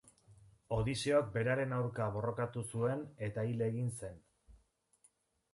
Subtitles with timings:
[0.77, 4.21] Odiseok beraren aurka borrokatu zuen eta hil egin zen.